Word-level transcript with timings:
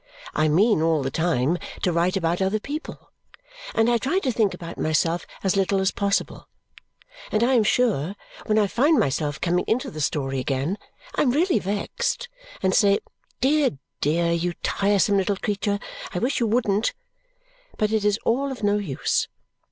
I 0.33 0.47
mean 0.47 0.81
all 0.81 1.03
the 1.03 1.11
time 1.11 1.59
to 1.83 1.91
write 1.91 2.17
about 2.17 2.41
other 2.41 2.59
people, 2.59 3.11
and 3.75 3.87
I 3.87 3.99
try 3.99 4.17
to 4.17 4.31
think 4.31 4.51
about 4.55 4.79
myself 4.79 5.27
as 5.43 5.55
little 5.55 5.79
as 5.79 5.91
possible, 5.91 6.47
and 7.31 7.43
I 7.43 7.53
am 7.53 7.63
sure, 7.63 8.15
when 8.47 8.57
I 8.57 8.65
find 8.65 8.97
myself 8.97 9.39
coming 9.39 9.63
into 9.67 9.91
the 9.91 10.01
story 10.01 10.39
again, 10.39 10.79
I 11.13 11.21
am 11.21 11.29
really 11.29 11.59
vexed 11.59 12.29
and 12.63 12.73
say, 12.73 12.97
"Dear, 13.41 13.77
dear, 13.99 14.31
you 14.31 14.53
tiresome 14.63 15.17
little 15.17 15.37
creature, 15.37 15.77
I 16.15 16.17
wish 16.17 16.39
you 16.39 16.47
wouldn't!" 16.47 16.95
but 17.77 17.91
it 17.91 18.03
is 18.03 18.17
all 18.25 18.51
of 18.51 18.63
no 18.63 18.79
use. 18.79 19.27